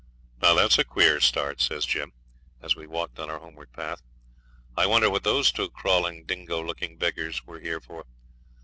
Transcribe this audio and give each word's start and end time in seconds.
'That's 0.39 0.79
a 0.79 0.83
queer 0.83 1.19
start!' 1.19 1.61
says 1.61 1.85
Jim, 1.85 2.11
as 2.59 2.75
we 2.75 2.87
walked 2.87 3.19
on 3.19 3.29
our 3.29 3.37
homeward 3.37 3.71
path. 3.71 4.01
'I 4.75 4.87
wonder 4.87 5.11
what 5.11 5.23
those 5.23 5.51
two 5.51 5.69
crawling, 5.69 6.23
dingo 6.25 6.59
looking 6.59 6.97
beggars 6.97 7.43
were 7.45 7.59
here 7.59 7.79
for? 7.79 8.07